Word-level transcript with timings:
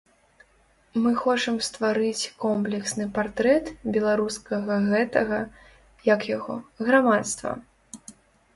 Мы 1.01 1.09
хочам 1.23 1.57
стварыць 1.67 2.31
комплексны 2.45 3.05
партрэт 3.19 3.65
беларускага 3.99 4.81
гэтага, 4.89 5.39
як 6.13 6.21
яго, 6.37 6.55
грамадства. 6.89 7.51